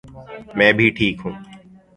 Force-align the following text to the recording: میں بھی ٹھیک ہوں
میں 0.57 0.71
بھی 0.73 0.87
ٹھیک 0.97 1.15
ہوں 1.23 1.35